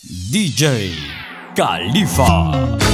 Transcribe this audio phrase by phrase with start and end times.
[0.00, 0.94] DJ
[1.56, 2.87] Califa.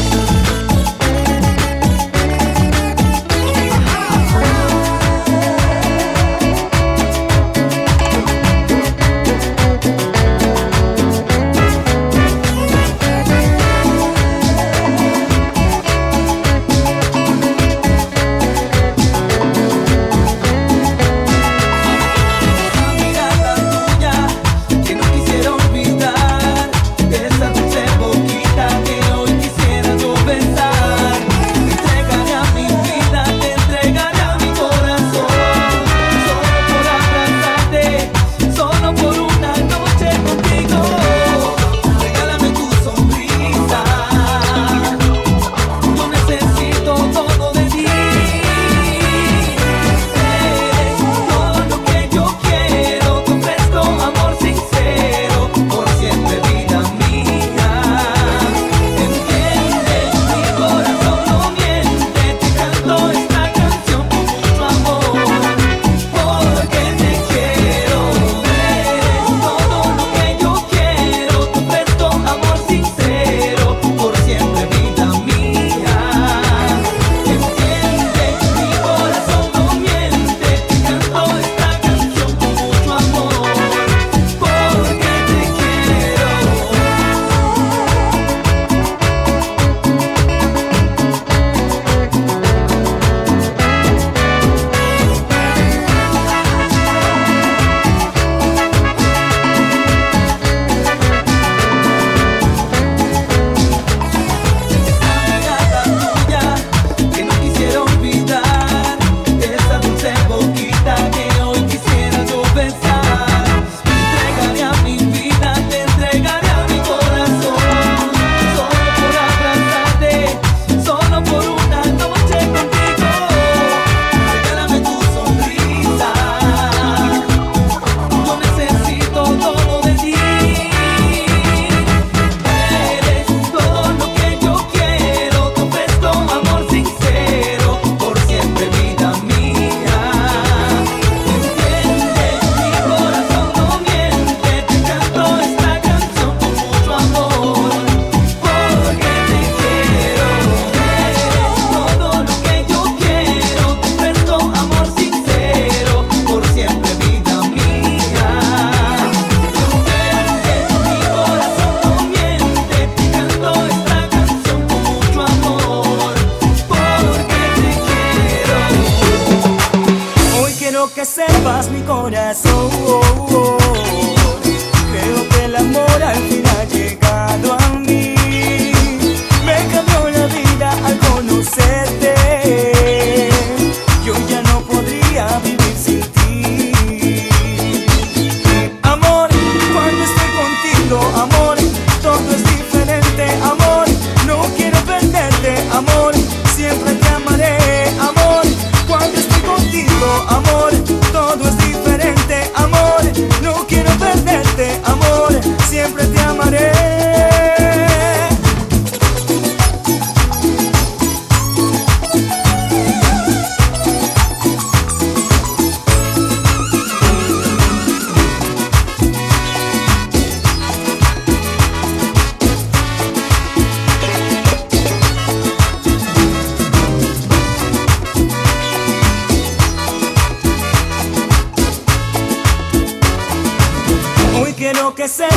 [235.05, 235.34] Que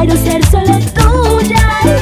[0.00, 1.93] Quiero ser solo tuya.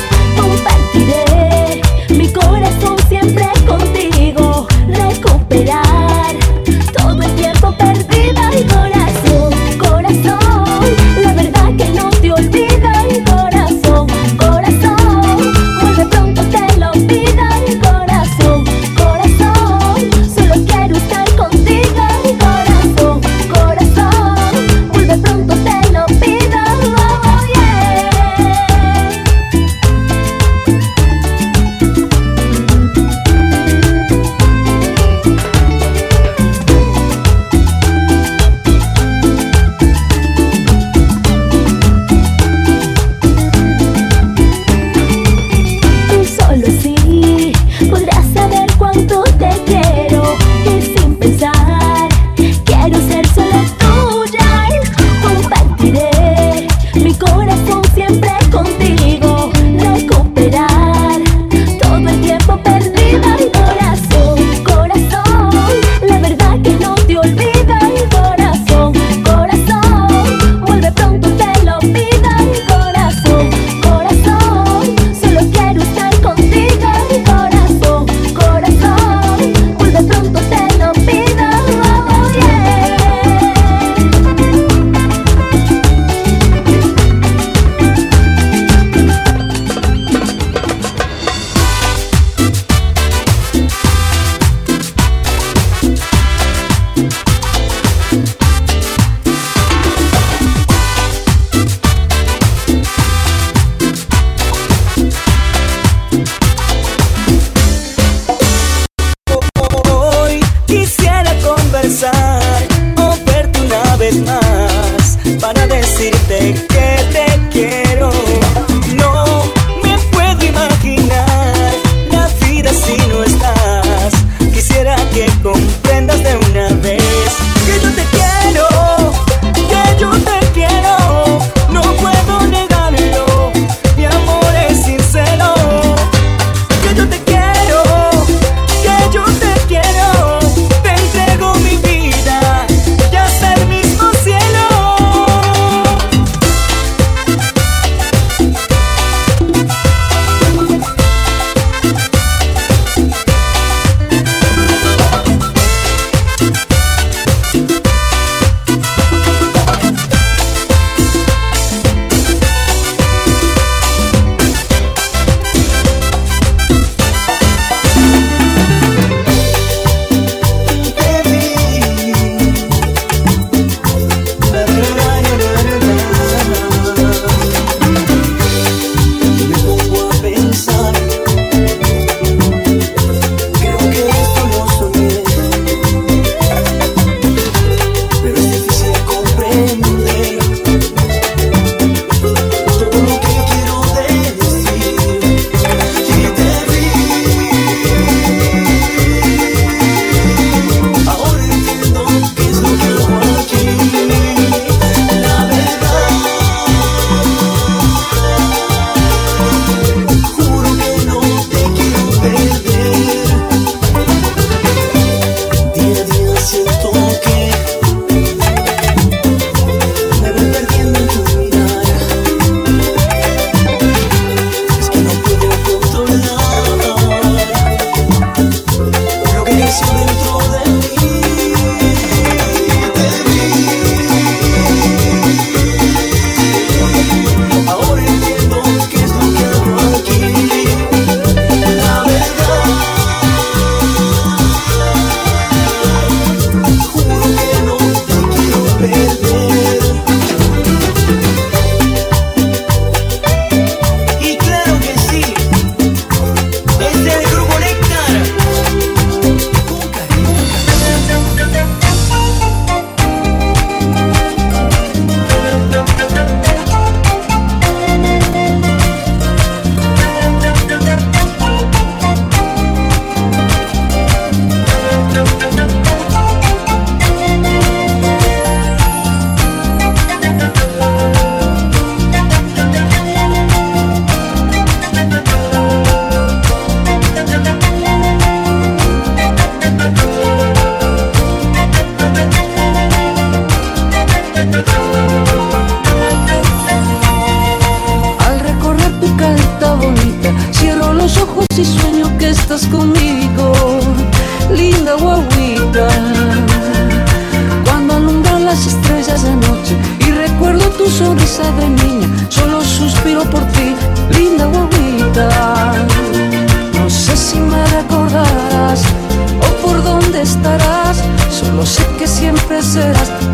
[322.49, 322.63] Siempre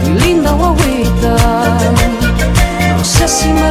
[0.02, 1.36] mi linda guaguita.
[2.96, 3.70] No sé si me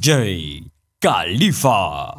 [0.00, 0.64] DJ
[0.98, 2.16] Califa.